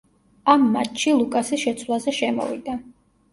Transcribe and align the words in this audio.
ამ 0.53 0.63
მატჩში 0.75 1.13
ლუკასი 1.19 1.61
შეცვლაზე 1.65 2.15
შემოვიდა. 2.21 2.77